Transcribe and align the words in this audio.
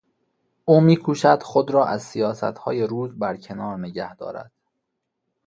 او 0.65 0.81
میکوشد 0.81 1.43
خود 1.43 1.71
را 1.71 1.85
از 1.85 2.03
سیاستهای 2.03 2.83
روز 2.83 3.19
برکنار 3.19 3.77
نگه 3.79 4.15
دارد. 4.15 4.51